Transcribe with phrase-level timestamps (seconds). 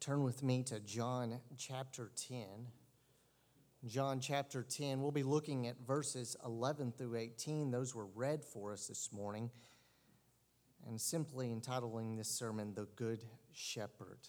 [0.00, 2.46] Turn with me to John chapter 10.
[3.86, 7.70] John chapter 10, we'll be looking at verses 11 through 18.
[7.70, 9.50] Those were read for us this morning,
[10.88, 14.20] and simply entitling this sermon, The Good Shepherd.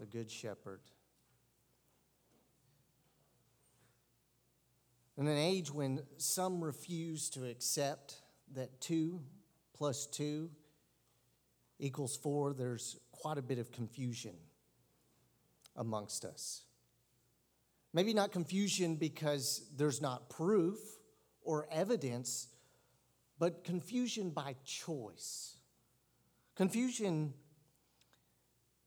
[0.00, 0.80] The Good Shepherd.
[5.16, 8.16] In an age when some refuse to accept
[8.54, 9.20] that two
[9.72, 10.50] plus two
[11.78, 14.34] equals four, there's quite a bit of confusion
[15.76, 16.62] amongst us.
[17.92, 20.78] Maybe not confusion because there's not proof
[21.42, 22.48] or evidence,
[23.38, 25.56] but confusion by choice.
[26.54, 27.34] Confusion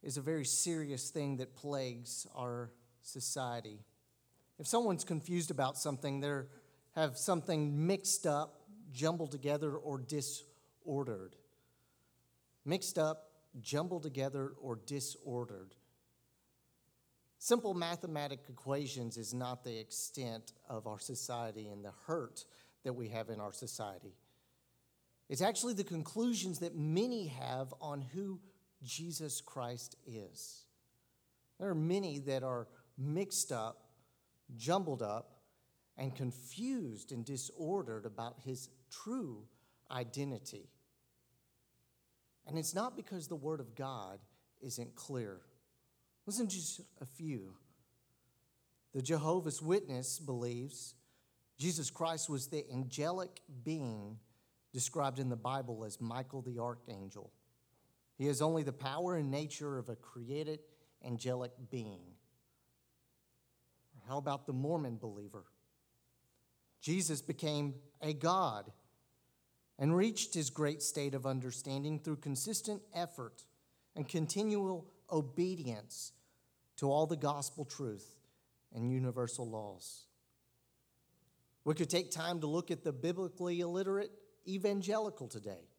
[0.02, 2.72] is a very serious thing that plagues our
[3.02, 3.80] society.
[4.60, 6.41] If someone's confused about something, they
[6.96, 11.36] have something mixed up, jumbled together, or disordered.
[12.66, 15.75] Mixed up, jumbled together, or disordered.
[17.38, 22.45] Simple mathematical equations is not the extent of our society and the hurt
[22.84, 24.15] that we have in our society.
[25.29, 28.40] It's actually the conclusions that many have on who
[28.82, 30.65] Jesus Christ is.
[31.60, 32.67] There are many that are
[32.98, 33.88] mixed up,
[34.55, 35.40] jumbled up,
[35.98, 39.45] and confused and disordered about his true
[39.91, 40.70] identity.
[42.48, 44.20] And it's not because the Word of God
[44.62, 45.40] isn't clear.
[46.26, 47.54] Listen to just a few.
[48.94, 50.96] The Jehovah's Witness believes
[51.58, 54.18] Jesus Christ was the angelic being
[54.74, 57.32] described in the Bible as Michael the archangel.
[58.18, 60.60] He has only the power and nature of a created
[61.05, 62.02] angelic being.
[64.07, 65.46] How about the Mormon believer?
[66.81, 68.72] Jesus became a God
[69.79, 73.44] and reached his great state of understanding through consistent effort
[73.96, 76.12] and continual obedience
[76.78, 78.16] to all the gospel truth
[78.74, 80.06] and universal laws.
[81.66, 84.11] We could take time to look at the biblically illiterate
[84.47, 85.69] evangelical today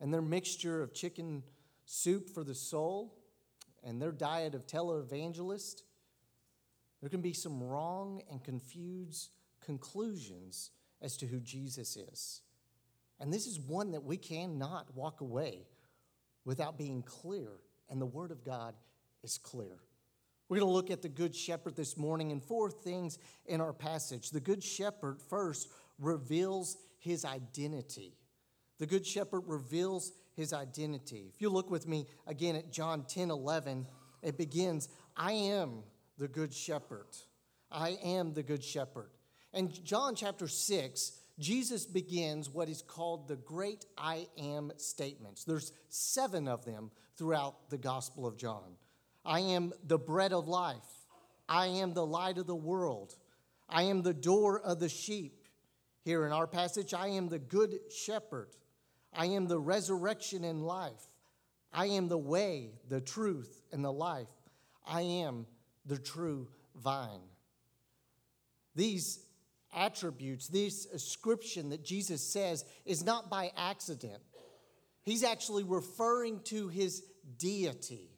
[0.00, 1.42] and their mixture of chicken
[1.84, 3.16] soup for the soul
[3.84, 5.82] and their diet of televangelist.
[7.00, 9.30] There can be some wrong and confused
[9.64, 10.70] conclusions
[11.00, 12.40] as to who Jesus is.
[13.20, 15.66] And this is one that we cannot walk away
[16.44, 17.48] without being clear,
[17.88, 18.74] and the Word of God
[19.22, 19.78] is clear.
[20.48, 23.72] We're going to look at the Good Shepherd this morning and four things in our
[23.72, 24.30] passage.
[24.30, 28.14] The Good Shepherd first reveals his identity.
[28.78, 31.30] The Good Shepherd reveals his identity.
[31.34, 33.86] If you look with me again at John 10 11,
[34.22, 35.82] it begins, I am
[36.18, 37.06] the Good Shepherd.
[37.70, 39.10] I am the Good Shepherd.
[39.52, 45.44] And John chapter 6 Jesus begins what is called the great I am statements.
[45.44, 48.76] There's seven of them throughout the Gospel of John.
[49.24, 50.76] I am the bread of life.
[51.48, 53.16] I am the light of the world.
[53.68, 55.48] I am the door of the sheep.
[56.04, 58.50] Here in our passage, I am the good shepherd.
[59.12, 60.92] I am the resurrection and life.
[61.72, 64.28] I am the way, the truth, and the life.
[64.86, 65.46] I am
[65.86, 67.22] the true vine.
[68.74, 69.23] These
[69.74, 74.22] attributes, this ascription that Jesus says is not by accident.
[75.02, 77.02] He's actually referring to his
[77.38, 78.10] deity,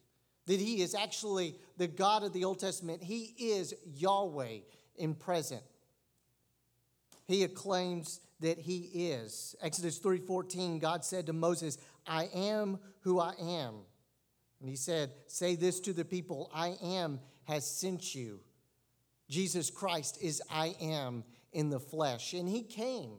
[0.46, 3.02] that he is actually the God of the Old Testament.
[3.02, 4.58] He is Yahweh
[4.96, 5.62] in present.
[7.26, 9.56] He acclaims that he is.
[9.60, 13.84] Exodus 3:14 God said to Moses, "I am who I am."
[14.60, 18.40] And he said, "Say this to the people, I am has sent you."
[19.28, 23.12] Jesus Christ is I am in the flesh, and he came.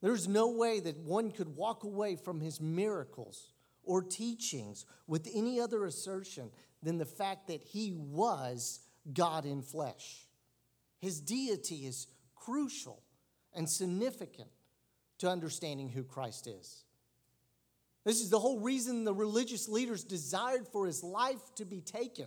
[0.00, 3.52] There's no way that one could walk away from his miracles
[3.84, 6.50] or teachings with any other assertion
[6.82, 8.80] than the fact that he was
[9.12, 10.26] God in flesh.
[11.00, 13.02] His deity is crucial
[13.54, 14.50] and significant
[15.18, 16.84] to understanding who Christ is.
[18.04, 22.26] This is the whole reason the religious leaders desired for his life to be taken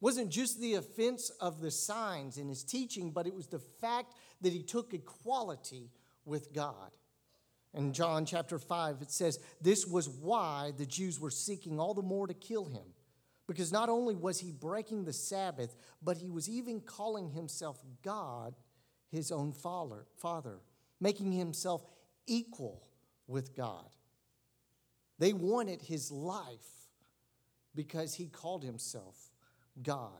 [0.00, 4.14] wasn't just the offense of the signs in his teaching, but it was the fact
[4.42, 5.90] that he took equality
[6.24, 6.90] with God.
[7.72, 12.02] In John chapter 5, it says, This was why the Jews were seeking all the
[12.02, 12.94] more to kill him.
[13.46, 18.54] Because not only was he breaking the Sabbath, but he was even calling himself God,
[19.10, 20.58] his own father, father
[21.00, 21.84] making himself
[22.26, 22.82] equal
[23.26, 23.88] with God.
[25.18, 26.88] They wanted his life
[27.74, 29.25] because he called himself
[29.82, 30.10] God.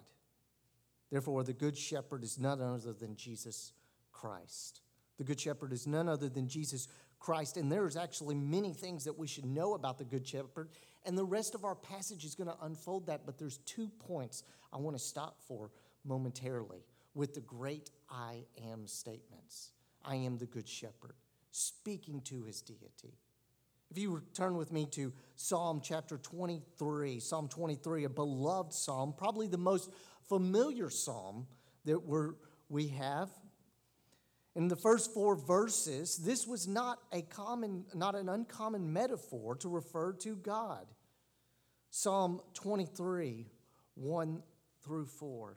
[1.11, 3.73] Therefore, the Good Shepherd is none other than Jesus
[4.12, 4.81] Christ.
[5.19, 6.88] The Good Shepherd is none other than Jesus
[7.20, 7.56] Christ.
[7.56, 10.69] And there's actually many things that we should know about the Good Shepherd
[11.06, 14.43] And the rest of our passage is going to unfold that, but there's two points
[14.73, 15.70] I want to stop for
[16.05, 19.70] momentarily with the great I am statements.
[20.05, 21.14] I am the good shepherd,
[21.52, 23.19] speaking to his deity.
[23.91, 29.47] If you turn with me to Psalm chapter 23, Psalm 23, a beloved psalm, probably
[29.47, 29.91] the most
[30.29, 31.47] familiar psalm
[31.85, 32.35] that we're,
[32.69, 33.31] we have.
[34.56, 39.69] In the first four verses, this was not a common, not an uncommon metaphor to
[39.69, 40.87] refer to God.
[41.91, 43.47] Psalm 23,
[43.94, 44.43] 1
[44.83, 45.56] through 4.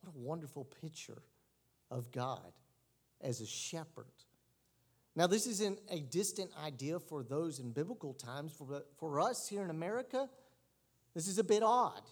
[0.00, 1.22] What a wonderful picture
[1.90, 2.52] of God
[3.20, 4.06] as a shepherd.
[5.16, 8.52] Now, this isn't a distant idea for those in biblical times.
[8.52, 10.28] For, for us here in America,
[11.14, 12.02] this is a bit odd.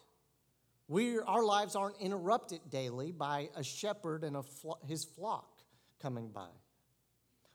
[0.88, 5.62] we our lives aren't interrupted daily by a shepherd and a flo- his flock
[6.02, 6.50] coming by.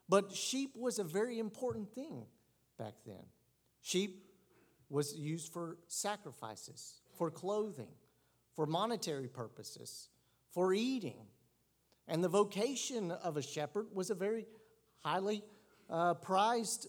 [0.10, 2.26] But sheep was a very important thing
[2.78, 3.26] back then.
[3.82, 4.26] Sheep
[4.90, 7.92] was used for sacrifices, for clothing,
[8.56, 10.10] for monetary purposes
[10.54, 11.28] for eating.
[12.08, 14.46] And the vocation of a shepherd was a very
[15.00, 15.44] highly
[15.90, 16.88] uh, prized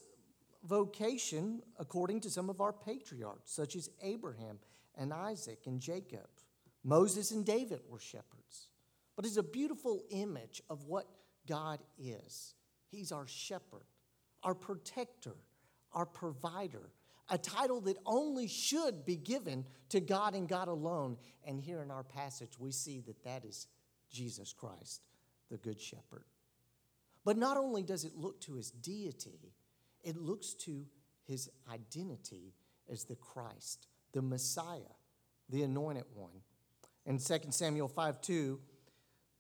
[0.65, 4.59] vocation according to some of our patriarchs, such as Abraham
[4.97, 6.27] and Isaac and Jacob.
[6.83, 8.69] Moses and David were shepherds.
[9.17, 11.07] But it's a beautiful image of what
[11.49, 12.55] God is.
[12.91, 13.87] He's our shepherd,
[14.43, 15.37] our protector,
[15.93, 16.91] our provider,
[17.31, 21.17] a title that only should be given to God and God alone.
[21.47, 23.67] And here in our passage, we see that that is
[24.11, 25.03] Jesus Christ,
[25.51, 26.25] the Good Shepherd.
[27.25, 29.55] But not only does it look to his deity,
[30.03, 30.85] it looks to
[31.27, 32.53] his identity
[32.91, 34.81] as the Christ, the Messiah,
[35.49, 36.43] the anointed one.
[37.07, 38.61] In 2 Samuel 5 2,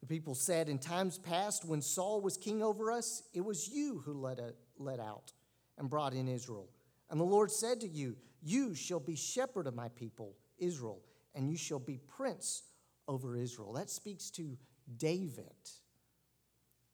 [0.00, 4.02] the people said, In times past, when Saul was king over us, it was you
[4.04, 5.32] who led, a, led out
[5.78, 6.68] and brought in Israel.
[7.10, 11.02] And the Lord said to you, You shall be shepherd of my people, Israel,
[11.34, 12.62] and you shall be prince
[13.08, 13.72] over Israel.
[13.72, 14.56] That speaks to
[14.96, 15.52] David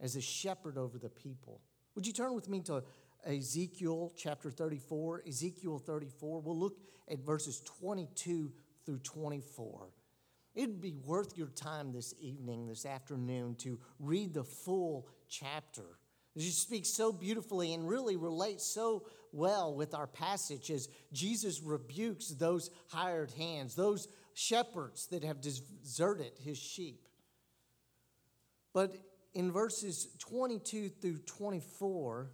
[0.00, 1.60] as a shepherd over the people.
[1.94, 2.82] Would you turn with me to
[3.26, 5.22] Ezekiel chapter 34?
[5.26, 6.40] Ezekiel 34.
[6.40, 6.78] We'll look
[7.10, 8.50] at verses 22
[8.86, 9.88] through 24.
[10.54, 15.84] It'd be worth your time this evening, this afternoon, to read the full chapter.
[16.36, 22.28] She speaks so beautifully and really relates so well with our passage as Jesus rebukes
[22.28, 27.06] those hired hands, those shepherds that have deserted his sheep.
[28.72, 28.96] But
[29.34, 32.30] in verses 22 through 24,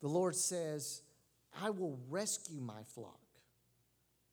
[0.00, 1.02] the Lord says,
[1.60, 3.20] I will rescue my flock.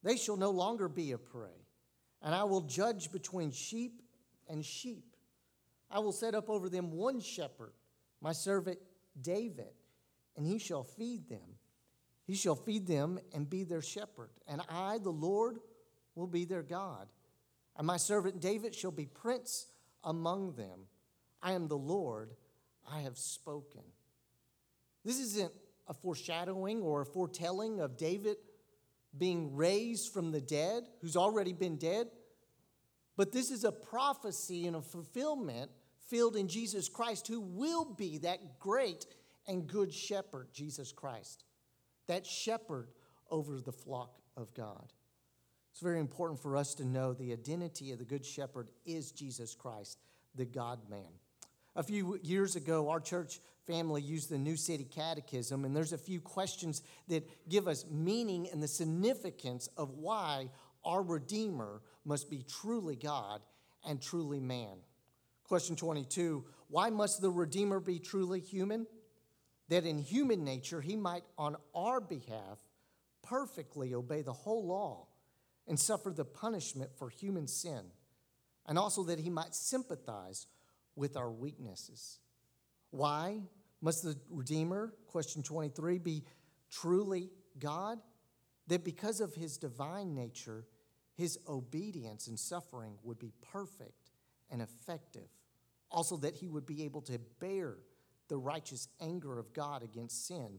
[0.04, 1.66] They shall no longer be a prey,
[2.22, 4.02] and I will judge between sheep
[4.50, 5.16] and sheep.
[5.90, 7.74] I will set up over them one shepherd
[8.24, 8.80] my servant
[9.22, 9.74] David,
[10.36, 11.58] and he shall feed them.
[12.26, 14.30] He shall feed them and be their shepherd.
[14.48, 15.60] And I, the Lord,
[16.16, 17.08] will be their God.
[17.76, 19.68] And my servant David shall be prince
[20.04, 20.88] among them.
[21.42, 22.32] I am the Lord,
[22.90, 23.82] I have spoken.
[25.04, 25.52] This isn't
[25.88, 28.38] a foreshadowing or a foretelling of David
[29.18, 32.08] being raised from the dead, who's already been dead,
[33.16, 35.70] but this is a prophecy and a fulfillment
[36.08, 39.06] filled in Jesus Christ, who will be that great
[39.48, 41.44] and good shepherd, Jesus Christ,
[42.08, 42.90] that shepherd
[43.30, 44.92] over the flock of God.
[45.72, 49.56] It's very important for us to know the identity of the good shepherd is Jesus
[49.56, 49.98] Christ,
[50.36, 51.10] the God man.
[51.76, 55.98] A few years ago, our church family used the New City Catechism, and there's a
[55.98, 60.50] few questions that give us meaning and the significance of why
[60.86, 63.42] our Redeemer must be truly God
[63.88, 64.78] and truly man.
[65.46, 68.86] Question 22 Why must the Redeemer be truly human?
[69.70, 72.60] That in human nature he might, on our behalf,
[73.24, 75.08] perfectly obey the whole law
[75.68, 77.86] and suffer the punishment for human sin,
[78.66, 80.48] and also that he might sympathize
[80.96, 82.20] with our weaknesses.
[82.92, 83.42] Why
[83.82, 86.24] must the Redeemer, question 23, be
[86.70, 88.00] truly God?
[88.68, 90.66] That because of his divine nature,
[91.16, 94.12] his obedience and suffering would be perfect
[94.50, 95.28] and effective.
[95.92, 97.78] Also, that he would be able to bear
[98.34, 100.58] the righteous anger of God against sin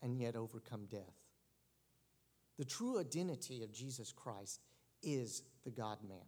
[0.00, 1.20] and yet overcome death.
[2.56, 4.62] The true identity of Jesus Christ
[5.02, 6.24] is the God man.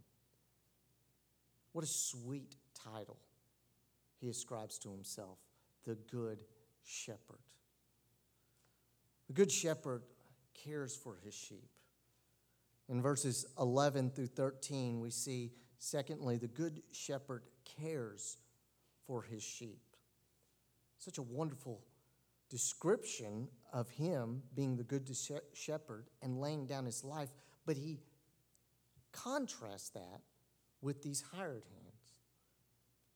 [1.72, 3.16] What a sweet title
[4.20, 5.38] he ascribes to himself
[5.86, 6.44] the Good
[6.82, 7.40] Shepherd.
[9.28, 10.02] The Good Shepherd
[10.52, 11.70] cares for his sheep.
[12.90, 18.36] In verses 11 through 13, we see, secondly, the Good Shepherd cares
[19.06, 19.80] for his sheep.
[21.04, 21.82] Such a wonderful
[22.48, 25.06] description of him being the Good
[25.52, 27.28] Shepherd and laying down his life,
[27.66, 27.98] but he
[29.12, 30.22] contrasts that
[30.80, 32.14] with these hired hands.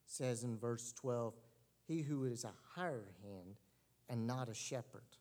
[0.05, 1.33] It says in verse 12,
[1.87, 3.57] He who is a hired hand
[4.11, 5.17] and not a shepherd.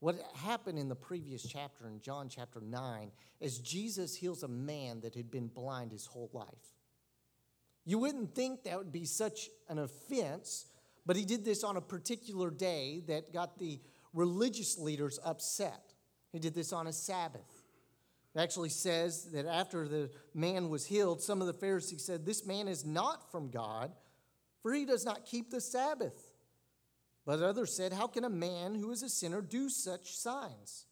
[0.00, 5.00] What happened in the previous chapter, in John chapter 9, is Jesus heals a man
[5.00, 6.74] that had been blind his whole life.
[7.86, 10.66] You wouldn't think that would be such an offense,
[11.10, 13.80] but he did this on a particular day that got the
[14.14, 15.92] religious leaders upset.
[16.30, 17.64] He did this on a Sabbath.
[18.32, 22.46] It actually says that after the man was healed, some of the Pharisees said, This
[22.46, 23.90] man is not from God,
[24.62, 26.30] for he does not keep the Sabbath.
[27.26, 30.86] But others said, How can a man who is a sinner do such signs?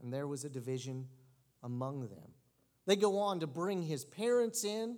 [0.00, 1.08] And there was a division
[1.64, 2.34] among them.
[2.86, 4.96] They go on to bring his parents in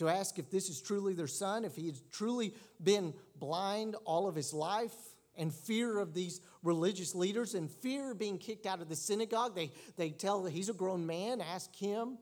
[0.00, 4.28] to ask if this is truly their son, if he has truly been blind all
[4.28, 4.94] of his life,
[5.36, 9.54] and fear of these religious leaders, and fear of being kicked out of the synagogue.
[9.54, 12.18] They, they tell that he's a grown man, ask him.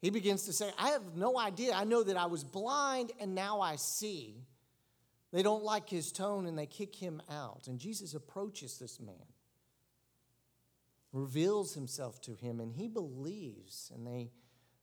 [0.00, 1.72] He begins to say, I have no idea.
[1.74, 4.44] I know that I was blind and now I see.
[5.32, 7.68] They don't like his tone and they kick him out.
[7.68, 9.14] And Jesus approaches this man,
[11.12, 13.90] reveals himself to him, and he believes.
[13.94, 14.30] And they,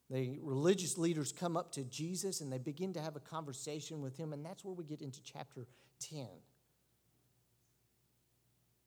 [0.10, 4.18] the religious leaders come up to Jesus and they begin to have a conversation with
[4.18, 4.34] him.
[4.34, 5.68] And that's where we get into chapter
[6.00, 6.26] 10.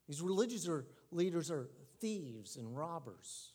[0.09, 0.69] These religious
[1.13, 1.69] leaders are
[2.01, 3.53] thieves and robbers,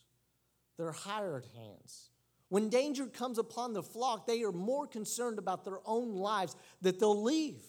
[0.77, 2.09] they're hired hands.
[2.49, 6.97] When danger comes upon the flock, they are more concerned about their own lives that
[6.97, 7.61] they'll leave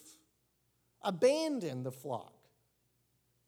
[1.03, 2.35] abandon the flock.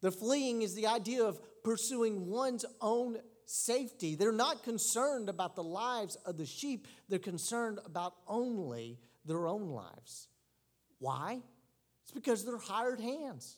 [0.00, 3.19] The fleeing is the idea of pursuing one's own
[3.50, 4.14] safety.
[4.14, 9.71] They're not concerned about the lives of the sheep, they're concerned about only their own
[9.71, 10.28] lives.
[10.99, 11.40] Why?
[12.04, 13.57] It's because they're hired hands.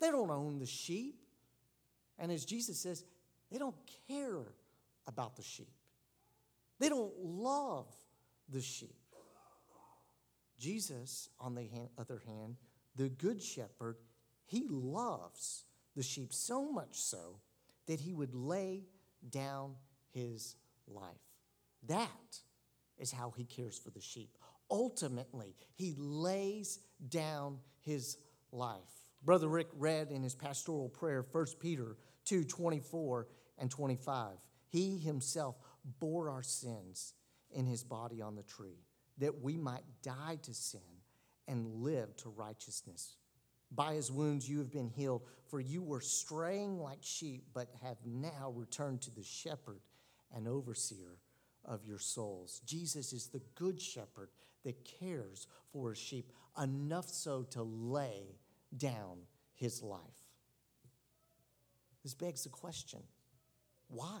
[0.00, 1.20] They don't own the sheep.
[2.18, 3.04] And as Jesus says,
[3.50, 3.76] they don't
[4.08, 4.42] care
[5.06, 5.72] about the sheep,
[6.80, 7.86] they don't love
[8.48, 8.96] the sheep.
[10.58, 12.56] Jesus, on the other hand,
[12.96, 13.96] the good shepherd,
[14.46, 17.40] he loves the sheep so much so
[17.86, 18.84] that he would lay
[19.30, 19.74] down
[20.12, 20.56] his
[20.86, 21.14] life.
[21.86, 22.40] That
[22.98, 24.36] is how he cares for the sheep.
[24.70, 28.18] Ultimately, he lays down his
[28.52, 28.80] life.
[29.22, 33.28] Brother Rick read in his pastoral prayer 1 Peter 2 24
[33.58, 34.36] and 25.
[34.68, 35.56] He himself
[36.00, 37.14] bore our sins
[37.50, 38.84] in his body on the tree,
[39.18, 40.80] that we might die to sin
[41.48, 43.16] and live to righteousness.
[43.72, 47.98] By his wounds you have been healed, for you were straying like sheep, but have
[48.04, 49.80] now returned to the shepherd
[50.34, 51.18] and overseer
[51.64, 52.60] of your souls.
[52.64, 54.30] Jesus is the good shepherd
[54.64, 56.32] that cares for his sheep,
[56.62, 58.36] enough so to lay
[58.76, 59.18] down
[59.54, 60.00] his life.
[62.02, 63.00] This begs the question
[63.88, 64.20] why?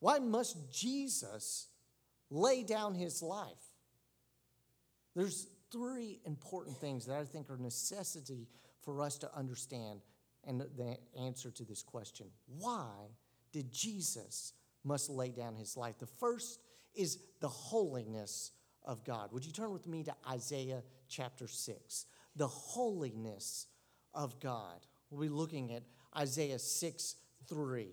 [0.00, 1.68] Why must Jesus
[2.30, 3.48] lay down his life?
[5.14, 8.46] There's three important things that I think are necessity
[8.82, 10.00] for us to understand
[10.44, 12.26] and the answer to this question.
[12.58, 12.90] Why
[13.52, 14.52] did Jesus
[14.84, 15.98] must lay down his life?
[15.98, 16.60] The first
[16.94, 18.52] is the holiness
[18.84, 19.32] of God.
[19.32, 22.06] Would you turn with me to Isaiah chapter 6?
[22.36, 23.66] The holiness
[24.14, 24.80] of God.
[25.10, 25.82] We'll be looking at
[26.16, 27.16] Isaiah 6
[27.48, 27.88] 3.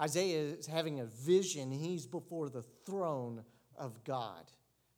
[0.00, 1.72] Isaiah is having a vision.
[1.72, 3.42] He's before the throne
[3.76, 4.44] of God,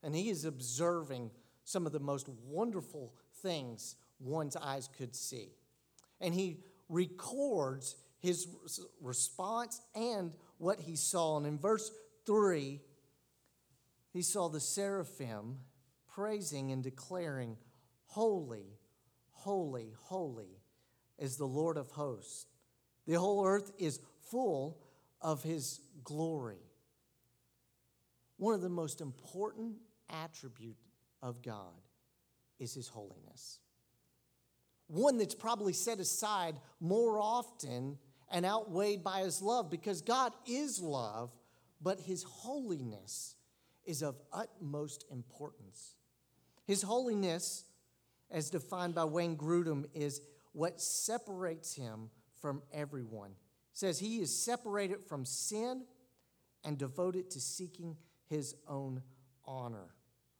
[0.02, 1.30] and he is observing
[1.70, 5.50] some of the most wonderful things one's eyes could see.
[6.20, 6.58] And he
[6.88, 8.48] records his
[9.00, 11.36] response and what he saw.
[11.36, 11.90] And in verse
[12.26, 12.80] 3,
[14.12, 15.58] he saw the seraphim
[16.12, 17.56] praising and declaring,
[18.06, 18.76] Holy,
[19.30, 20.58] holy, holy
[21.18, 22.46] is the Lord of hosts.
[23.06, 24.00] The whole earth is
[24.30, 24.78] full
[25.22, 26.58] of his glory.
[28.36, 29.76] One of the most important
[30.08, 30.89] attributes
[31.22, 31.74] of God
[32.58, 33.58] is his holiness.
[34.86, 37.98] One that's probably set aside more often
[38.30, 41.30] and outweighed by his love because God is love,
[41.80, 43.34] but his holiness
[43.84, 45.94] is of utmost importance.
[46.66, 47.64] His holiness,
[48.30, 50.20] as defined by Wayne Grudem, is
[50.52, 52.10] what separates him
[52.40, 53.30] from everyone.
[53.30, 55.84] It says he is separated from sin
[56.64, 57.96] and devoted to seeking
[58.28, 59.02] his own
[59.44, 59.94] honor.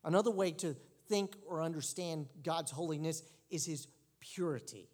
[0.05, 0.77] Another way to
[1.09, 3.89] think or understand God's holiness is his
[4.21, 4.89] purity.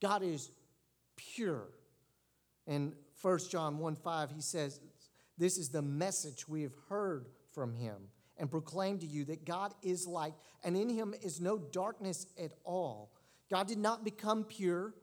[0.00, 0.50] God is
[1.16, 1.68] pure.
[2.66, 4.80] In 1 John 1 5, he says,
[5.38, 7.96] This is the message we have heard from him
[8.38, 12.52] and proclaim to you that God is light, and in him is no darkness at
[12.64, 13.12] all.
[13.50, 14.94] God did not become pure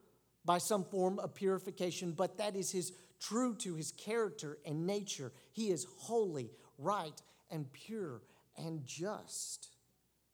[0.45, 5.31] by some form of purification, but that is his true to his character and nature.
[5.53, 8.21] He is holy, right, and pure
[8.57, 9.69] and just.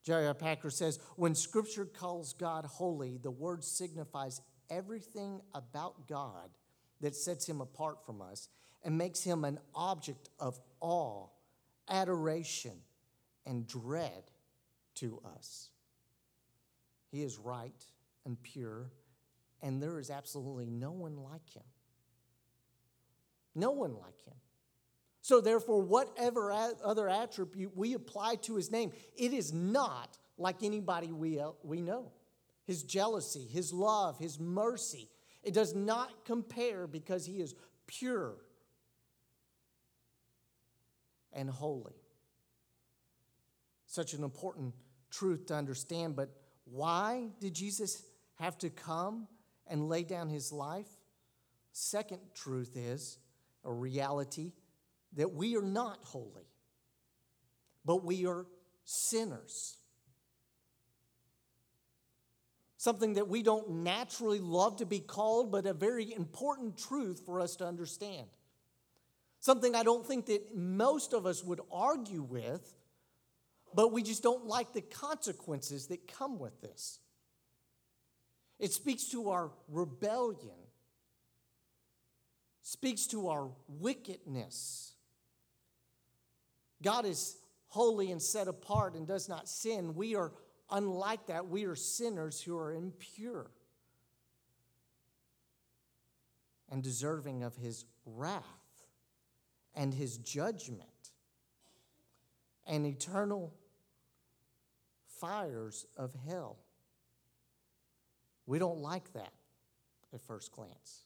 [0.03, 0.33] J.I.
[0.33, 6.49] Packer says, when scripture calls God holy, the word signifies everything about God
[7.01, 8.49] that sets him apart from us
[8.83, 11.27] and makes him an object of awe,
[11.89, 12.77] adoration,
[13.45, 14.31] and dread
[14.95, 15.69] to us.
[17.11, 17.83] He is right
[18.25, 18.91] and pure,
[19.61, 21.63] and there is absolutely no one like him.
[23.55, 24.35] No one like him.
[25.21, 31.11] So, therefore, whatever other attribute we apply to his name, it is not like anybody
[31.11, 32.11] we, uh, we know.
[32.65, 35.09] His jealousy, his love, his mercy,
[35.43, 37.55] it does not compare because he is
[37.87, 38.35] pure
[41.33, 41.95] and holy.
[43.85, 44.73] Such an important
[45.09, 46.29] truth to understand, but
[46.65, 48.03] why did Jesus
[48.35, 49.27] have to come
[49.67, 50.87] and lay down his life?
[51.71, 53.17] Second truth is
[53.65, 54.53] a reality
[55.17, 56.47] that we are not holy,
[57.85, 58.45] but we are
[58.83, 59.77] sinners.
[62.77, 67.41] Something that we don't naturally love to be called, but a very important truth for
[67.41, 68.27] us to understand.
[69.41, 72.75] Something I don't think that most of us would argue with,
[73.73, 76.99] but we just don't like the consequences that come with this.
[78.59, 80.55] It speaks to our rebellion,
[82.61, 84.93] speaks to our wickedness.
[86.81, 87.37] God is
[87.67, 89.95] holy and set apart and does not sin.
[89.95, 90.31] We are
[90.71, 91.47] unlike that.
[91.47, 93.51] We are sinners who are impure
[96.69, 98.43] and deserving of his wrath
[99.75, 100.83] and his judgment
[102.67, 103.53] and eternal
[105.19, 106.57] fires of hell.
[108.45, 109.33] We don't like that
[110.13, 111.05] at first glance.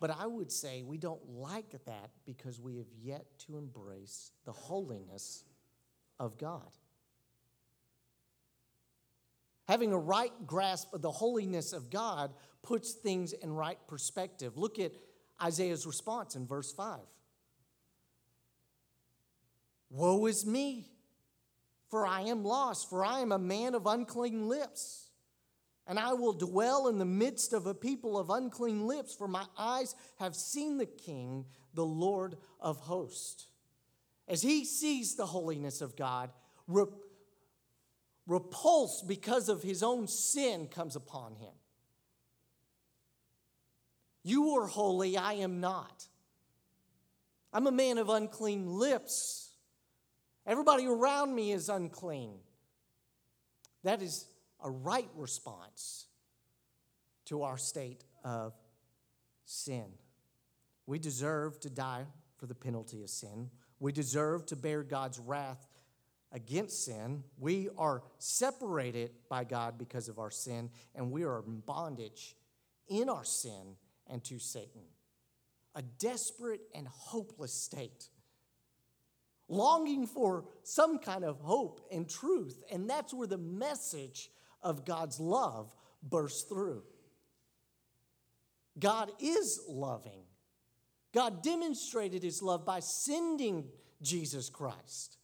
[0.00, 4.52] But I would say we don't like that because we have yet to embrace the
[4.52, 5.44] holiness
[6.20, 6.70] of God.
[9.66, 12.32] Having a right grasp of the holiness of God
[12.62, 14.56] puts things in right perspective.
[14.56, 14.92] Look at
[15.42, 17.00] Isaiah's response in verse 5.
[19.90, 20.90] Woe is me,
[21.90, 25.07] for I am lost, for I am a man of unclean lips
[25.88, 29.46] and I will dwell in the midst of a people of unclean lips, for my
[29.56, 33.46] eyes have seen the King, the Lord of hosts.
[34.28, 36.30] As he sees the holiness of God,
[38.26, 41.54] repulse because of his own sin comes upon him.
[44.22, 46.06] You are holy, I am not.
[47.50, 49.52] I'm a man of unclean lips.
[50.46, 52.34] Everybody around me is unclean.
[53.84, 54.26] That is
[54.62, 56.06] a right response
[57.26, 58.54] to our state of
[59.44, 59.86] sin.
[60.86, 62.06] We deserve to die
[62.38, 63.50] for the penalty of sin.
[63.80, 65.68] We deserve to bear God's wrath
[66.32, 67.24] against sin.
[67.38, 72.36] We are separated by God because of our sin, and we are in bondage
[72.88, 74.82] in our sin and to Satan.
[75.74, 78.08] A desperate and hopeless state
[79.48, 82.62] longing for some kind of hope and truth.
[82.70, 84.30] And that's where the message
[84.62, 86.82] of God's love bursts through.
[88.78, 90.22] God is loving.
[91.12, 93.64] God demonstrated his love by sending
[94.02, 95.16] Jesus Christ.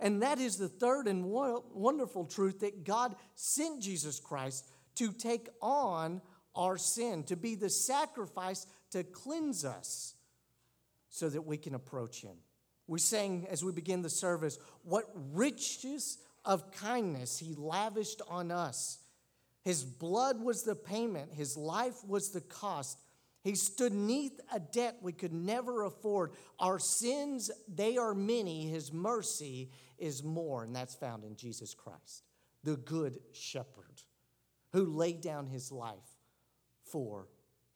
[0.00, 5.48] And that is the third and wonderful truth that God sent Jesus Christ to take
[5.60, 6.20] on
[6.54, 10.14] our sin, to be the sacrifice to cleanse us
[11.08, 12.36] so that we can approach him.
[12.86, 16.18] We sang as we begin the service, What riches
[16.48, 18.98] of kindness he lavished on us.
[19.62, 22.98] His blood was the payment, his life was the cost.
[23.44, 26.32] He stood neath a debt we could never afford.
[26.58, 28.66] Our sins, they are many.
[28.66, 30.64] His mercy is more.
[30.64, 32.24] And that's found in Jesus Christ,
[32.64, 34.02] the good shepherd
[34.72, 36.18] who laid down his life
[36.82, 37.28] for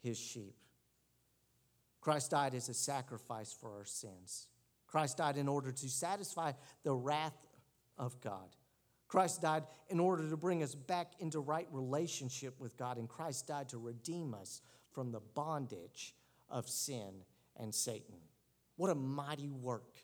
[0.02, 0.56] his sheep.
[2.00, 4.48] Christ died as a sacrifice for our sins.
[4.88, 7.38] Christ died in order to satisfy the wrath
[7.96, 8.56] of God.
[9.12, 13.46] Christ died in order to bring us back into right relationship with God, and Christ
[13.46, 16.14] died to redeem us from the bondage
[16.48, 17.12] of sin
[17.58, 18.14] and Satan.
[18.76, 19.98] What a mighty work.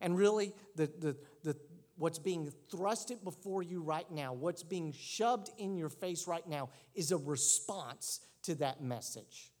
[0.00, 1.56] And really, the, the, the,
[1.96, 6.70] what's being thrusted before you right now, what's being shoved in your face right now,
[6.94, 9.52] is a response to that message.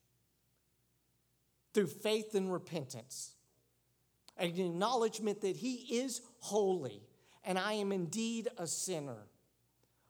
[1.74, 3.34] Through faith and repentance,
[4.38, 7.02] an acknowledgement that He is holy
[7.44, 9.28] and I am indeed a sinner.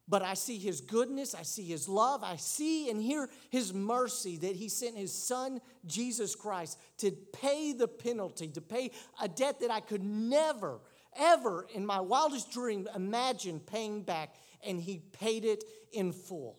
[0.08, 4.36] But I see his goodness, I see his love, I see and hear his mercy
[4.38, 8.90] that he sent his son, Jesus Christ, to pay the penalty, to pay
[9.20, 10.80] a debt that I could never,
[11.16, 14.34] ever in my wildest dream imagine paying back.
[14.64, 16.58] And he paid it in full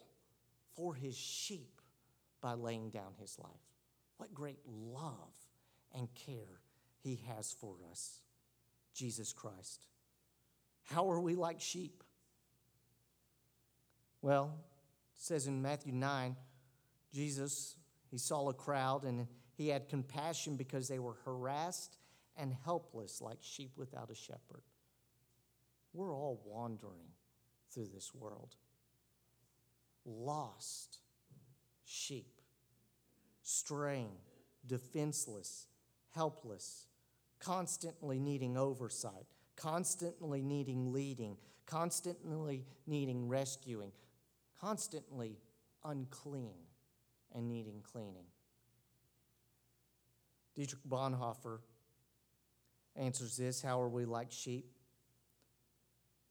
[0.76, 1.82] for his sheep
[2.42, 3.52] by laying down his life.
[4.18, 5.34] What great love
[5.96, 6.62] and care
[7.02, 8.22] he has for us,
[8.94, 9.86] Jesus Christ.
[10.84, 12.04] How are we like sheep?
[14.22, 14.54] Well,
[15.16, 16.36] it says in Matthew 9,
[17.14, 17.76] Jesus,
[18.10, 21.98] he saw a crowd and he had compassion because they were harassed
[22.38, 24.64] and helpless like sheep without a shepherd.
[25.94, 27.12] We're all wandering
[27.72, 28.56] through this world,
[30.06, 31.00] lost
[31.86, 32.42] sheep,
[33.44, 34.18] straying,
[34.66, 35.68] defenseless,
[36.12, 36.88] helpless,
[37.40, 43.92] constantly needing oversight, constantly needing leading, constantly needing rescuing,
[44.60, 45.38] constantly
[45.84, 46.56] unclean
[47.34, 48.26] and needing cleaning.
[50.56, 51.60] Dietrich Bonhoeffer
[52.96, 54.66] answers this How are we like sheep?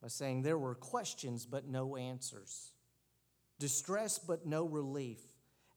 [0.01, 2.73] By saying, There were questions but no answers,
[3.59, 5.21] distress but no relief,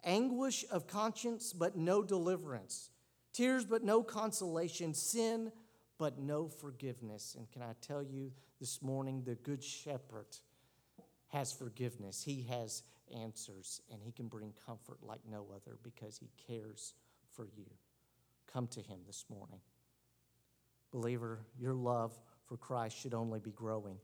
[0.03, 2.89] anguish of conscience but no deliverance,
[3.33, 5.51] tears but no consolation, sin
[5.97, 7.35] but no forgiveness.
[7.37, 10.27] And can I tell you this morning, the Good Shepherd
[11.27, 12.23] has forgiveness.
[12.23, 12.83] He has
[13.21, 16.93] answers, and he can bring comfort like no other because he cares
[17.35, 17.65] for you.
[18.51, 19.59] Come to him this morning.
[20.91, 23.97] Believer, your love for Christ should only be growing.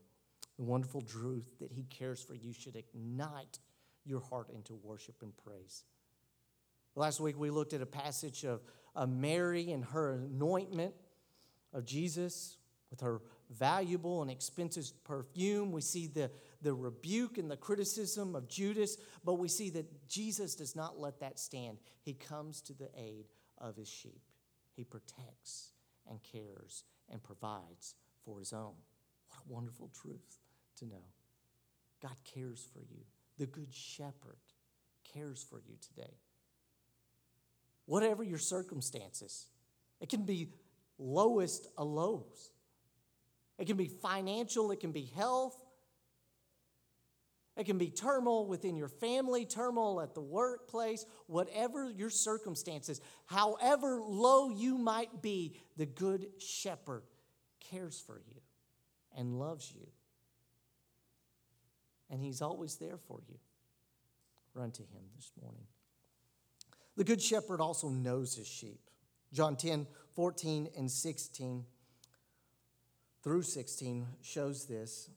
[0.58, 3.58] The wonderful truth that he cares for you should ignite
[4.04, 5.84] your heart into worship and praise.
[6.94, 8.60] Last week we looked at a passage of,
[9.08, 10.92] Mary and her anointment
[11.72, 12.56] of Jesus
[12.90, 15.72] with her valuable and expensive perfume.
[15.72, 16.30] We see the,
[16.60, 21.20] the rebuke and the criticism of Judas, but we see that Jesus does not let
[21.20, 21.78] that stand.
[22.02, 23.26] He comes to the aid
[23.58, 24.22] of his sheep,
[24.74, 25.70] he protects
[26.08, 28.74] and cares and provides for his own.
[29.28, 30.38] What a wonderful truth
[30.76, 31.04] to know.
[32.02, 33.02] God cares for you.
[33.38, 34.38] The Good Shepherd
[35.14, 36.14] cares for you today.
[37.86, 39.46] Whatever your circumstances,
[40.00, 40.48] it can be
[41.02, 42.52] lowest of lows.
[43.58, 45.56] It can be financial, it can be health,
[47.56, 54.00] it can be turmoil within your family, turmoil at the workplace, whatever your circumstances, however
[54.00, 57.02] low you might be, the Good Shepherd
[57.60, 58.40] cares for you
[59.16, 59.86] and loves you.
[62.08, 63.36] And He's always there for you.
[64.54, 65.66] Run to Him this morning.
[66.96, 68.80] The Good Shepherd also knows His sheep.
[69.32, 71.64] John 10 14 and 16
[73.22, 75.08] through 16 shows this.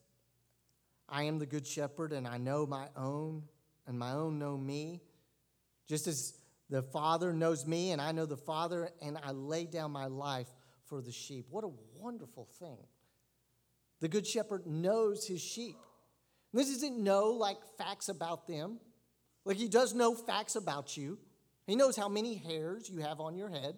[1.10, 3.44] I am the good shepherd, and I know my own,
[3.88, 5.02] and my own know me.
[5.88, 6.34] Just as
[6.70, 10.48] the Father knows me, and I know the Father, and I lay down my life
[10.86, 11.46] for the sheep.
[11.50, 12.78] What a wonderful thing.
[14.02, 15.78] The good shepherd knows his sheep.
[16.54, 18.80] This doesn't know like facts about them.
[19.44, 21.20] Like he does know facts about you.
[21.68, 23.78] He knows how many hairs you have on your head.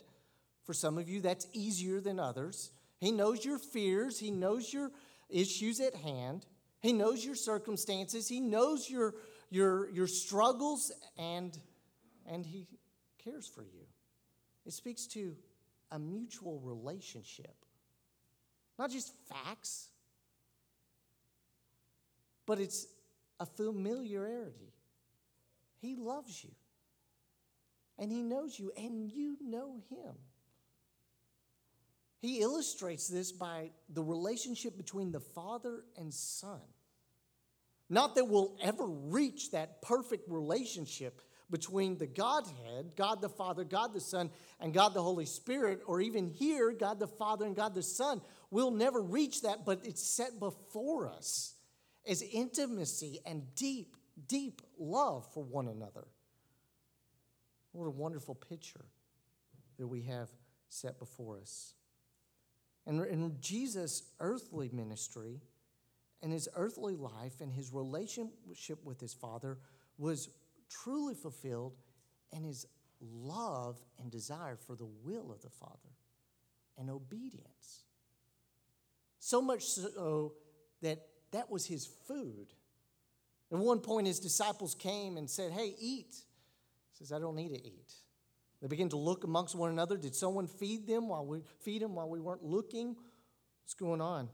[0.67, 2.71] For some of you, that's easier than others.
[2.99, 4.91] He knows your fears, He knows your
[5.29, 6.45] issues at hand,
[6.81, 9.15] He knows your circumstances, He knows your,
[9.49, 11.57] your, your struggles, and,
[12.29, 12.67] and He
[13.23, 13.85] cares for you.
[14.65, 15.37] It speaks to
[15.89, 17.55] a mutual relationship,
[18.77, 19.87] not just facts,
[22.45, 22.87] but it's
[23.39, 24.73] a familiarity.
[25.79, 26.51] He loves you,
[27.97, 30.15] and He knows you, and you know Him.
[32.19, 36.61] He illustrates this by the relationship between the Father and Son.
[37.89, 43.93] Not that we'll ever reach that perfect relationship between the Godhead, God the Father, God
[43.93, 47.73] the Son, and God the Holy Spirit, or even here, God the Father and God
[47.73, 48.21] the Son.
[48.51, 51.53] We'll never reach that, but it's set before us
[52.05, 53.95] as intimacy and deep,
[54.27, 56.07] deep love for one another.
[57.71, 58.85] What a wonderful picture
[59.77, 60.29] that we have
[60.67, 61.73] set before us.
[62.87, 65.41] And in Jesus' earthly ministry,
[66.23, 69.57] and his earthly life and his relationship with his father
[69.97, 70.29] was
[70.69, 71.75] truly fulfilled
[72.33, 72.65] and his
[72.99, 75.95] love and desire for the will of the Father
[76.77, 77.83] and obedience.
[79.19, 80.33] So much so
[80.81, 80.99] that
[81.31, 82.47] that was his food.
[83.51, 86.13] At one point, his disciples came and said, Hey, eat.
[86.13, 87.93] He says, I don't need to eat.
[88.61, 89.97] They begin to look amongst one another.
[89.97, 92.95] Did someone feed them while we feed them while we weren't looking?
[93.63, 94.29] What's going on?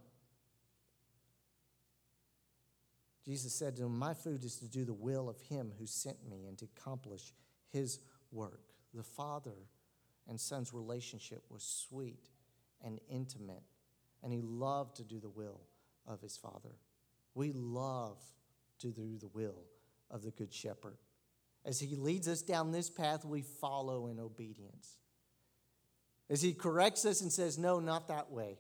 [3.26, 6.18] Jesus said to them, My food is to do the will of him who sent
[6.30, 7.34] me and to accomplish
[7.70, 8.00] his
[8.32, 8.62] work.
[8.94, 9.68] The Father
[10.28, 12.30] and Son's relationship was sweet
[12.84, 13.64] and intimate,
[14.22, 15.62] and he loved to do the will
[16.06, 16.76] of his Father.
[17.34, 18.20] We love
[18.80, 19.64] to do the will
[20.12, 20.98] of the Good Shepherd.
[21.66, 24.98] As he leads us down this path, we follow in obedience.
[26.30, 28.58] As he corrects us and says, No, not that way,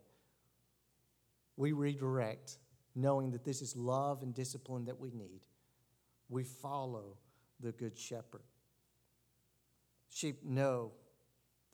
[1.57, 2.57] we redirect,
[2.95, 5.41] knowing that this is love and discipline that we need.
[6.29, 7.17] We follow
[7.59, 8.43] the Good Shepherd.
[10.09, 10.91] Sheep know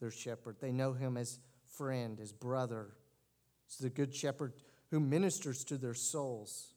[0.00, 1.38] their shepherd, they know him as
[1.68, 2.88] friend, as brother.
[3.66, 4.54] It's the Good Shepherd
[4.90, 6.74] who ministers to their souls.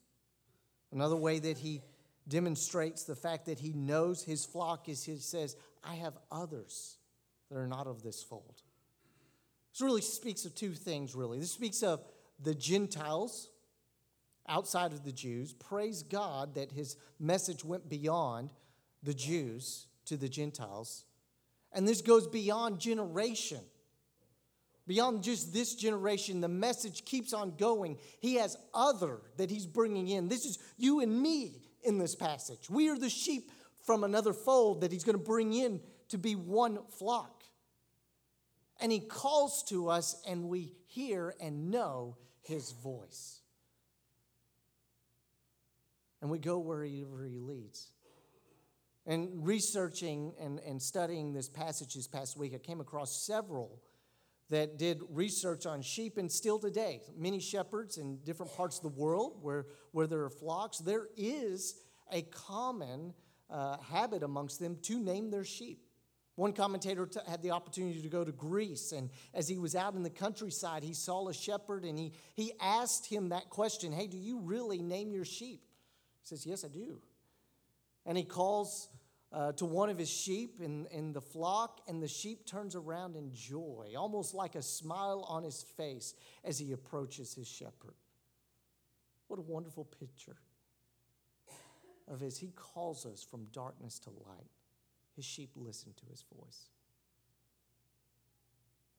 [0.91, 1.81] Another way that he
[2.27, 6.97] demonstrates the fact that he knows his flock is he says, I have others
[7.49, 8.61] that are not of this fold.
[9.73, 11.39] This really speaks of two things, really.
[11.39, 12.03] This speaks of
[12.41, 13.49] the Gentiles
[14.47, 15.53] outside of the Jews.
[15.53, 18.51] Praise God that his message went beyond
[19.01, 21.05] the Jews to the Gentiles.
[21.71, 23.61] And this goes beyond generation.
[24.85, 27.97] Beyond just this generation, the message keeps on going.
[28.19, 30.27] He has other that he's bringing in.
[30.27, 32.69] This is you and me in this passage.
[32.69, 33.51] We are the sheep
[33.85, 37.43] from another fold that he's going to bring in to be one flock.
[38.81, 43.39] And he calls to us, and we hear and know his voice.
[46.21, 47.91] And we go wherever he leads.
[49.05, 53.81] And researching and, and studying this passage this past week, I came across several
[54.49, 58.99] that did research on sheep, and still today, many shepherds in different parts of the
[59.01, 61.75] world where, where there are flocks, there is
[62.11, 63.13] a common
[63.49, 65.79] uh, habit amongst them to name their sheep.
[66.35, 69.93] One commentator t- had the opportunity to go to Greece, and as he was out
[69.93, 74.07] in the countryside, he saw a shepherd and he, he asked him that question Hey,
[74.07, 75.61] do you really name your sheep?
[76.21, 77.01] He says, Yes, I do.
[78.05, 78.89] And he calls
[79.33, 83.15] uh, to one of his sheep in, in the flock, and the sheep turns around
[83.15, 87.95] in joy, almost like a smile on his face as he approaches his shepherd.
[89.27, 90.37] What a wonderful picture
[92.07, 94.51] of as he calls us from darkness to light.
[95.15, 96.69] His sheep listen to his voice.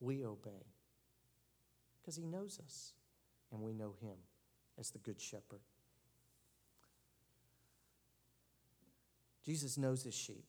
[0.01, 0.65] We obey
[2.01, 2.93] because he knows us
[3.51, 4.17] and we know him
[4.77, 5.61] as the good shepherd.
[9.45, 10.45] Jesus knows his sheep.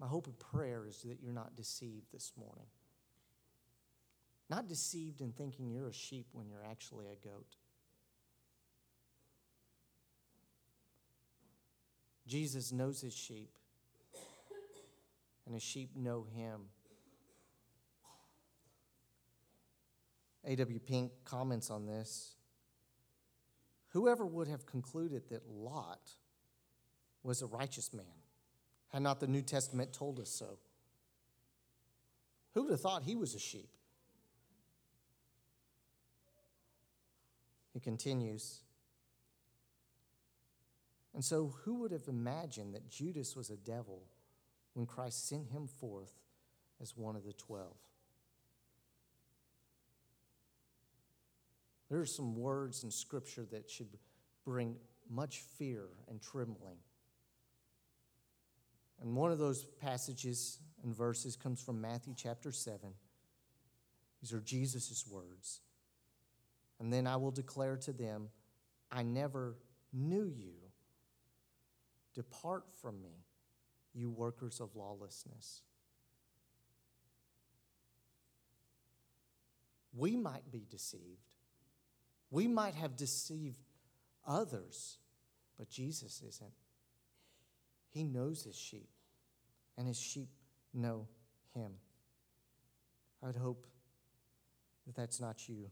[0.00, 2.66] My hope and prayer is that you're not deceived this morning.
[4.48, 7.56] Not deceived in thinking you're a sheep when you're actually a goat.
[12.26, 13.50] Jesus knows his sheep,
[15.44, 16.62] and his sheep know him.
[20.44, 20.78] A.W.
[20.78, 22.36] Pink comments on this.
[23.88, 26.12] Whoever would have concluded that Lot
[27.22, 28.06] was a righteous man,
[28.88, 30.58] had not the New Testament told us so?
[32.54, 33.70] Who would have thought he was a sheep?
[37.72, 38.60] He continues.
[41.14, 44.02] And so, who would have imagined that Judas was a devil
[44.74, 46.12] when Christ sent him forth
[46.80, 47.76] as one of the twelve?
[51.88, 53.98] There are some words in Scripture that should
[54.44, 54.76] bring
[55.08, 56.76] much fear and trembling
[59.00, 62.78] and one of those passages and verses comes from Matthew chapter 7.
[64.20, 65.60] These are Jesus' words.
[66.78, 68.28] And then I will declare to them,
[68.90, 69.56] I never
[69.92, 70.54] knew you.
[72.14, 73.24] Depart from me,
[73.94, 75.62] you workers of lawlessness.
[79.96, 81.30] We might be deceived.
[82.30, 83.58] We might have deceived
[84.26, 84.98] others,
[85.58, 86.52] but Jesus isn't.
[87.90, 88.88] He knows his sheep,
[89.76, 90.28] and his sheep
[90.72, 91.08] know
[91.54, 91.72] him.
[93.22, 93.66] I would hope
[94.86, 95.70] that that's not you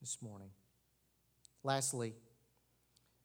[0.00, 0.50] this morning.
[1.62, 2.14] Lastly,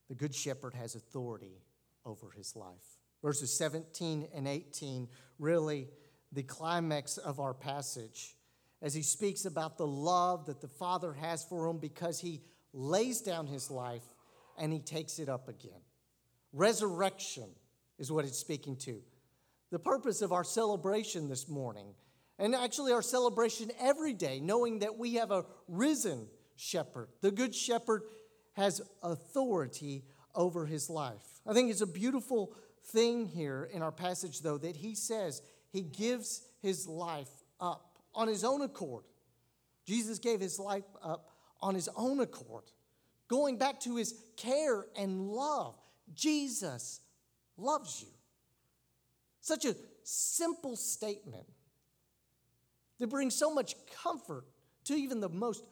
[0.08, 1.62] the Good Shepherd has authority
[2.06, 3.00] over his life.
[3.24, 5.08] Verses 17 and 18,
[5.40, 5.88] really
[6.32, 8.36] the climax of our passage,
[8.82, 12.42] as he speaks about the love that the Father has for him because he
[12.74, 14.04] lays down his life,
[14.58, 15.82] and he takes it up again.
[16.54, 17.50] Resurrection
[17.98, 19.02] is what it's speaking to.
[19.72, 21.88] The purpose of our celebration this morning,
[22.38, 27.10] and actually our celebration every day, knowing that we have a risen shepherd.
[27.22, 28.04] The good shepherd
[28.54, 30.04] has authority
[30.34, 31.24] over his life.
[31.48, 32.56] I think it's a beautiful
[32.88, 37.30] thing here in our passage, though, that he says he gives his life
[37.60, 39.04] up on his own accord.
[39.86, 41.32] Jesus gave his life up
[41.62, 42.64] on his own accord,
[43.28, 45.76] going back to his care and love.
[46.14, 47.02] Jesus
[47.58, 48.10] loves you.
[49.42, 51.46] Such a simple statement
[53.00, 54.46] that brings so much comfort
[54.86, 55.64] to even the most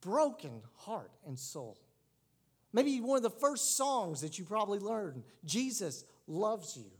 [0.00, 1.78] broken heart and soul.
[2.72, 6.90] Maybe one of the first songs that you probably learned Jesus loves you.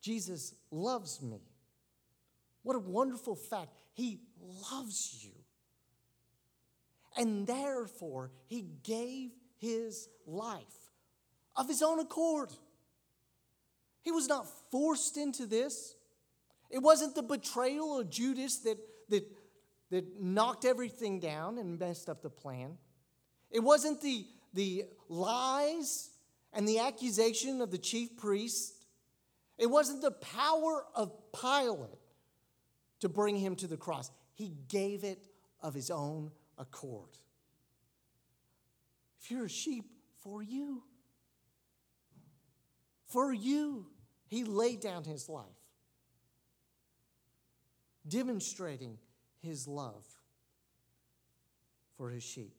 [0.00, 1.40] Jesus loves me.
[2.62, 3.72] What a wonderful fact.
[3.92, 4.20] He
[4.70, 5.32] loves you.
[7.16, 10.85] And therefore, he gave his life
[11.56, 12.50] of his own accord.
[14.02, 15.94] He was not forced into this.
[16.70, 19.24] It wasn't the betrayal of Judas that, that,
[19.90, 22.76] that knocked everything down and messed up the plan.
[23.50, 26.10] It wasn't the the lies
[26.52, 28.72] and the accusation of the chief priest.
[29.58, 31.90] It wasn't the power of Pilate
[33.00, 35.26] to bring him to the cross, he gave it
[35.60, 37.10] of his own accord.
[39.20, 39.84] If you're a sheep,
[40.22, 40.82] for you,
[43.16, 43.86] for you,
[44.26, 45.46] he laid down his life,
[48.06, 48.98] demonstrating
[49.40, 50.04] his love
[51.96, 52.52] for his sheep.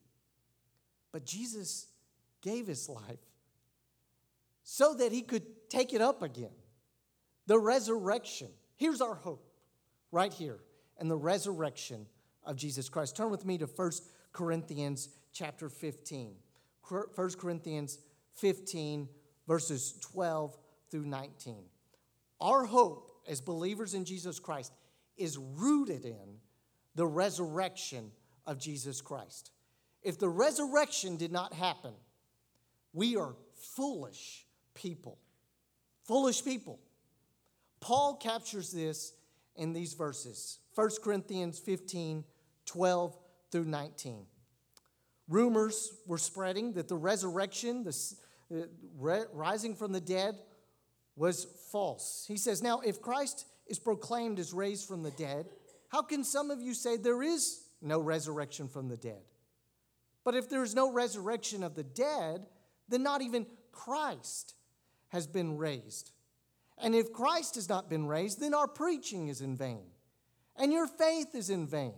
[1.12, 1.86] But Jesus
[2.40, 3.20] gave his life
[4.64, 6.56] so that he could take it up again.
[7.46, 8.48] The resurrection.
[8.74, 9.48] Here's our hope
[10.10, 10.58] right here
[10.98, 12.04] and the resurrection
[12.42, 13.16] of Jesus Christ.
[13.16, 13.92] Turn with me to 1
[14.32, 16.34] Corinthians chapter 15.
[16.88, 17.98] 1 Corinthians
[18.34, 19.08] 15,
[19.48, 20.56] verses 12
[20.90, 21.64] through 19.
[22.40, 24.72] Our hope as believers in Jesus Christ
[25.16, 26.38] is rooted in
[26.94, 28.12] the resurrection
[28.46, 29.50] of Jesus Christ.
[30.02, 31.94] If the resurrection did not happen,
[32.92, 33.34] we are
[33.74, 35.18] foolish people.
[36.04, 36.78] Foolish people.
[37.80, 39.14] Paul captures this
[39.56, 42.24] in these verses 1 Corinthians 15
[42.66, 43.18] 12
[43.50, 44.26] through 19.
[45.26, 47.92] Rumors were spreading that the resurrection, the
[48.50, 48.62] Uh,
[49.32, 50.34] rising from the dead,
[51.16, 52.24] was false.
[52.28, 55.46] He says, Now, if Christ is proclaimed as raised from the dead,
[55.88, 59.22] how can some of you say there is no resurrection from the dead?
[60.24, 62.46] But if there is no resurrection of the dead,
[62.88, 64.54] then not even Christ
[65.08, 66.12] has been raised.
[66.78, 69.84] And if Christ has not been raised, then our preaching is in vain,
[70.56, 71.94] and your faith is in vain.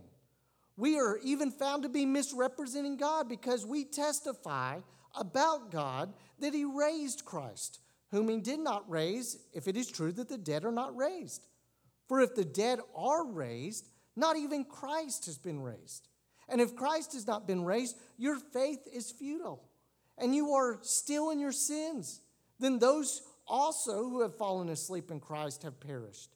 [0.76, 4.78] We are even found to be misrepresenting God because we testify
[5.18, 10.12] about God that He raised Christ, whom He did not raise, if it is true
[10.12, 11.46] that the dead are not raised.
[12.08, 16.08] For if the dead are raised, not even Christ has been raised.
[16.48, 19.62] And if Christ has not been raised, your faith is futile,
[20.18, 22.20] and you are still in your sins.
[22.58, 26.30] Then those also who have fallen asleep in Christ have perished.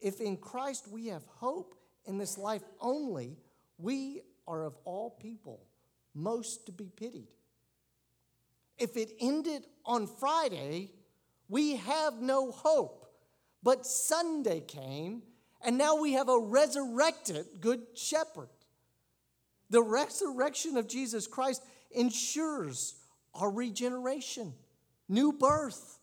[0.00, 1.74] If in Christ we have hope
[2.06, 3.36] in this life only,
[3.78, 5.60] we are of all people
[6.14, 7.28] most to be pitied.
[8.78, 10.90] If it ended on Friday,
[11.48, 13.06] we have no hope.
[13.62, 15.22] But Sunday came,
[15.64, 18.48] and now we have a resurrected Good Shepherd.
[19.70, 22.96] The resurrection of Jesus Christ ensures
[23.34, 24.54] our regeneration,
[25.08, 25.98] new birth.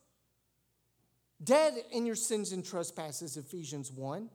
[1.44, 4.30] Dead in your sins and trespasses, Ephesians 1.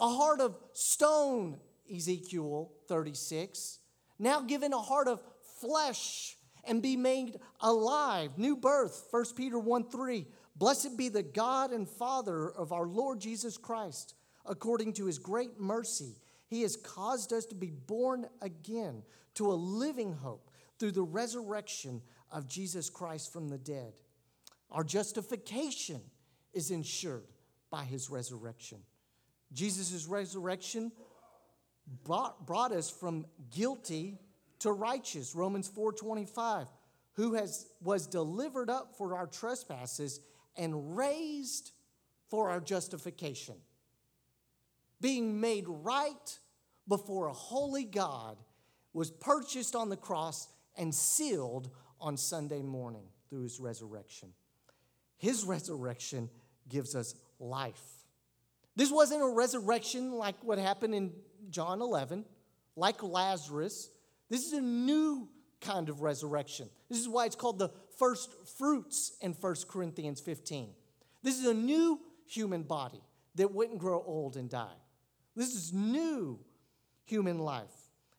[0.00, 1.58] A heart of stone,
[1.94, 3.80] Ezekiel 36.
[4.18, 5.20] Now given a heart of
[5.60, 6.37] flesh
[6.68, 8.38] and be made alive.
[8.38, 10.26] New birth, 1 Peter 1 3.
[10.56, 15.60] Blessed be the God and Father of our Lord Jesus Christ, according to his great
[15.60, 16.16] mercy
[16.48, 19.02] he has caused us to be born again
[19.34, 23.92] to a living hope through the resurrection of Jesus Christ from the dead.
[24.70, 26.00] Our justification
[26.52, 27.26] is ensured
[27.70, 28.78] by his resurrection.
[29.52, 30.90] Jesus' resurrection
[32.04, 34.18] brought, brought us from guilty
[34.60, 36.68] to righteous, Romans 4:25,
[37.14, 40.20] who has was delivered up for our trespasses
[40.56, 41.72] and raised
[42.28, 43.56] for our justification
[45.00, 46.38] being made right
[46.86, 48.36] before a holy God,
[48.92, 54.32] was purchased on the cross and sealed on Sunday morning through his resurrection.
[55.18, 56.30] His resurrection
[56.68, 57.82] gives us life.
[58.76, 61.12] This wasn't a resurrection like what happened in
[61.50, 62.24] John 11,
[62.76, 63.90] like Lazarus.
[64.28, 65.28] This is a new
[65.60, 66.68] kind of resurrection.
[66.88, 70.70] This is why it's called the first fruits in 1 Corinthians 15.
[71.22, 73.02] This is a new human body
[73.34, 74.76] that wouldn't grow old and die.
[75.34, 76.38] This is new
[77.04, 77.70] human life.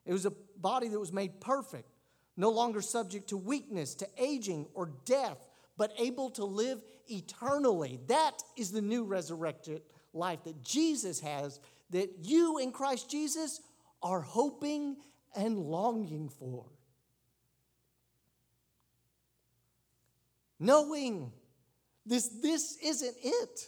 [0.05, 1.89] It was a body that was made perfect,
[2.36, 5.38] no longer subject to weakness, to aging, or death,
[5.78, 7.99] but able to live eternally.
[8.07, 9.82] That is the new resurrected
[10.14, 11.60] life that Jesus has,
[11.91, 13.62] that you in Christ Jesus
[14.01, 14.97] are hoping
[15.36, 16.65] and longing for.
[20.59, 21.32] Knowing
[22.05, 23.67] this, this isn't it.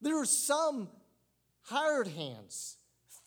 [0.00, 0.88] There are some
[1.62, 2.76] hired hands,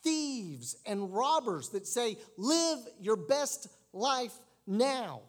[0.04, 4.34] thieves, and robbers that say, Live your best life
[4.66, 5.22] now.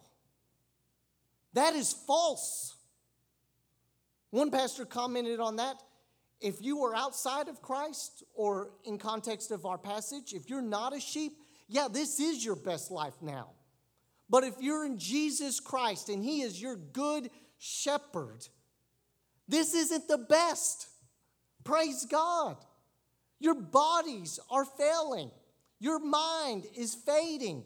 [1.53, 2.75] That is false.
[4.29, 5.75] One pastor commented on that.
[6.41, 10.95] If you are outside of Christ, or in context of our passage, if you're not
[10.95, 11.33] a sheep,
[11.67, 13.51] yeah, this is your best life now.
[14.29, 17.29] But if you're in Jesus Christ and He is your good
[17.59, 18.47] shepherd,
[19.47, 20.87] this isn't the best.
[21.63, 22.57] Praise God.
[23.39, 25.31] Your bodies are failing,
[25.79, 27.63] your mind is fading.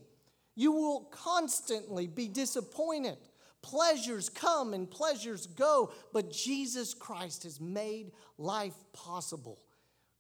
[0.58, 3.18] You will constantly be disappointed.
[3.66, 9.60] Pleasures come and pleasures go, but Jesus Christ has made life possible.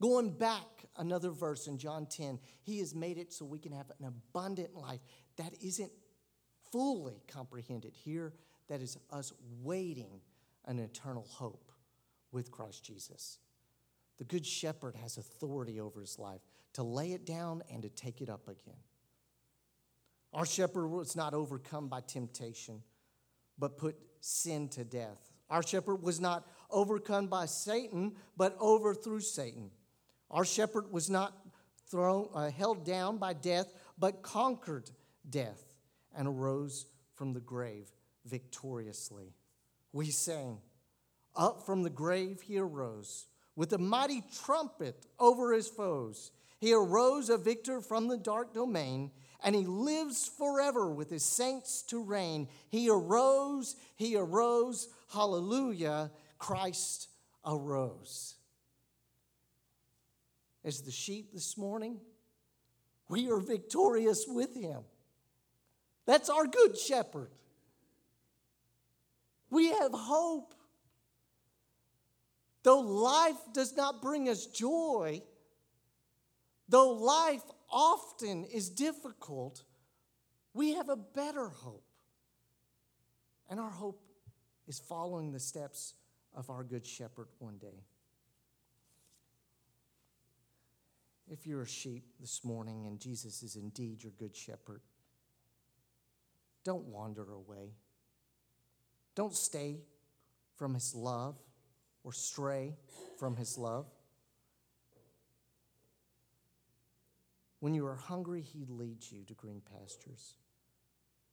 [0.01, 0.63] Going back
[0.97, 4.73] another verse in John 10, He has made it so we can have an abundant
[4.73, 4.99] life
[5.37, 5.91] that isn't
[6.71, 8.33] fully comprehended here.
[8.67, 9.31] That is us
[9.61, 10.21] waiting
[10.65, 11.71] an eternal hope
[12.31, 13.37] with Christ Jesus.
[14.17, 16.41] The Good Shepherd has authority over his life
[16.73, 18.79] to lay it down and to take it up again.
[20.33, 22.81] Our shepherd was not overcome by temptation,
[23.57, 25.31] but put sin to death.
[25.49, 29.71] Our shepherd was not overcome by Satan, but overthrew Satan.
[30.31, 31.33] Our shepherd was not
[31.89, 34.89] thrown, uh, held down by death, but conquered
[35.29, 35.63] death
[36.15, 37.91] and arose from the grave
[38.25, 39.33] victoriously.
[39.93, 40.59] We sang,
[41.35, 46.31] Up from the grave he arose with a mighty trumpet over his foes.
[46.59, 49.11] He arose a victor from the dark domain,
[49.45, 52.47] and he lives forever with his saints to reign.
[52.69, 57.09] He arose, he arose, hallelujah, Christ
[57.45, 58.33] arose.
[60.63, 61.99] As the sheep this morning,
[63.07, 64.81] we are victorious with him.
[66.07, 67.29] That's our good shepherd.
[69.51, 70.55] We have hope.
[72.63, 75.21] Though life does not bring us joy,
[76.67, 79.63] though life often is difficult,
[80.53, 81.83] we have a better hope.
[83.49, 84.01] And our hope
[84.67, 85.93] is following the steps
[86.33, 87.83] of our Good Shepherd one day.
[91.27, 94.81] If you're a sheep this morning and Jesus is indeed your Good Shepherd,
[96.63, 97.73] don't wander away.
[99.15, 99.77] Don't stay
[100.55, 101.35] from his love
[102.03, 102.75] or stray
[103.17, 103.85] from his love.
[107.65, 110.35] When you are hungry, he leads you to green pastures.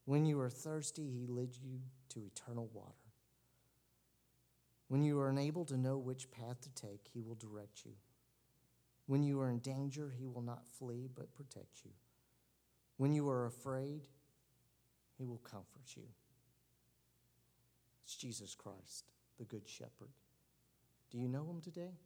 [0.06, 3.12] When you are thirsty, he leads you to eternal water.
[4.88, 7.92] When you are unable to know which path to take, he will direct you.
[9.04, 11.90] When you are in danger, he will not flee but protect you.
[12.96, 14.08] When you are afraid,
[15.18, 16.04] he will comfort you.
[18.04, 20.14] It's Jesus Christ, the Good Shepherd.
[21.10, 21.98] Do you know him today?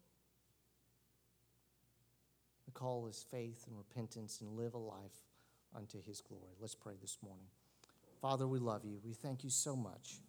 [2.67, 5.23] The call is faith and repentance and live a life
[5.75, 6.55] unto his glory.
[6.61, 7.47] Let's pray this morning.
[8.21, 8.99] Father, we love you.
[9.05, 10.21] We thank you so much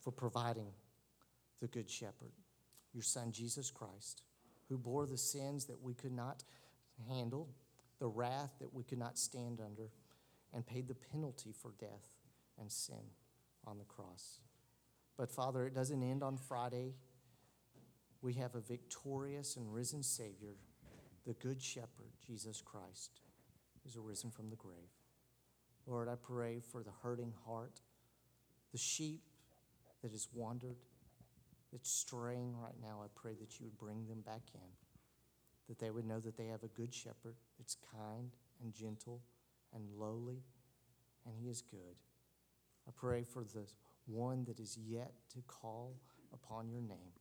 [0.00, 0.68] for providing
[1.60, 2.32] the Good Shepherd,
[2.92, 4.22] your Son, Jesus Christ,
[4.68, 6.44] who bore the sins that we could not
[7.08, 7.48] handle,
[7.98, 9.90] the wrath that we could not stand under,
[10.52, 12.08] and paid the penalty for death
[12.58, 13.10] and sin
[13.66, 14.40] on the cross.
[15.16, 16.94] But Father, it doesn't end on Friday
[18.26, 20.56] we have a victorious and risen Savior,
[21.26, 23.20] the Good Shepherd, Jesus Christ,
[23.82, 24.94] who's arisen from the grave.
[25.86, 27.80] Lord, I pray for the hurting heart,
[28.72, 29.22] the sheep
[30.02, 30.76] that has wandered,
[31.72, 33.00] that's straying right now.
[33.02, 34.60] I pray that you would bring them back in,
[35.68, 38.30] that they would know that they have a good shepherd that's kind
[38.62, 39.20] and gentle
[39.74, 40.42] and lowly,
[41.26, 42.00] and he is good.
[42.88, 43.66] I pray for the
[44.06, 45.96] one that is yet to call
[46.32, 47.14] upon your name.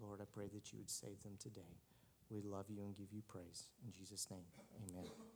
[0.00, 1.85] Lord, I pray that you would save them today.
[2.30, 3.68] We love you and give you praise.
[3.84, 4.46] In Jesus' name,
[4.90, 5.26] amen.